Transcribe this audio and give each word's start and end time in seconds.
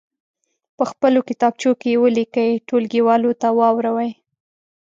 په 0.77 0.83
خپلو 0.91 1.19
کتابچو 1.29 1.71
کې 1.81 1.89
یې 1.93 2.01
ولیکئ 2.03 2.51
ټولګیوالو 2.67 3.31
ته 3.41 3.47
واوروئ. 3.59 4.11